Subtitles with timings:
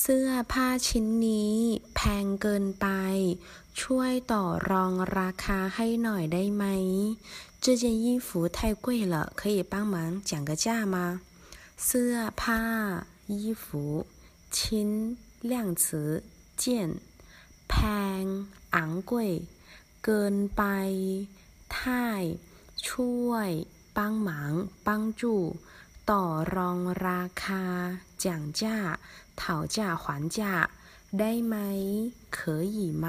[0.00, 1.56] เสื้อผ้าชิ้นนี้
[1.94, 2.86] แพงเกินไป
[3.80, 6.64] ช่วยต่อรองราคาให้หน่อยได้ไหม
[7.64, 8.26] 这件衣服
[8.56, 9.96] 太贵了可以帮忙
[10.28, 10.96] 讲个价吗
[11.84, 12.62] เสื้อผ้า
[13.40, 13.64] 衣服
[14.56, 14.90] ชิ้น
[15.50, 15.84] 量词
[16.62, 16.64] 件
[17.68, 17.74] แพ
[18.20, 18.22] ง
[18.76, 18.78] 昂
[19.10, 19.12] 贵
[20.04, 20.62] เกินไป
[21.74, 21.78] 太
[22.86, 23.50] ช่วย
[23.96, 23.98] 帮
[24.28, 24.30] 忙
[24.86, 24.88] 帮
[25.20, 25.22] 助
[26.10, 26.24] ต่อ
[26.54, 27.64] รองราคา
[28.22, 28.26] 讲
[28.60, 28.62] 价
[29.40, 30.04] 讨价还
[30.36, 30.38] 价
[31.18, 31.56] ได้ไหม
[32.36, 33.06] 可以吗